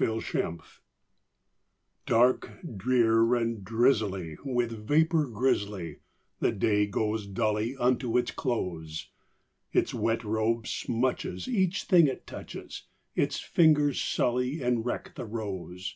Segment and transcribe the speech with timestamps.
[0.00, 0.56] A WET DAY
[2.04, 6.00] Dark, drear, and drizzly, with vapor grizzly,
[6.40, 9.10] The day goes dully unto its close;
[9.72, 15.94] Its wet robe smutches each thing it touches, Its fingers sully and wreck the rose.